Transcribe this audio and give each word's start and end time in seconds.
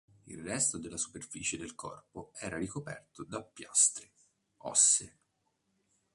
Il 0.25 0.41
resto 0.41 0.79
della 0.79 0.97
superficie 0.97 1.59
del 1.59 1.75
corpo 1.75 2.31
era 2.33 2.57
ricoperto 2.57 3.23
da 3.23 3.43
piastre 3.43 4.09
ossee. 4.63 5.19